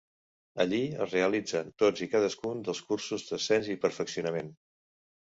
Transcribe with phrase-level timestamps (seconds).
[0.63, 4.49] Allí es realitzen tots i cadascun dels cursos d'ascens i perfeccionament.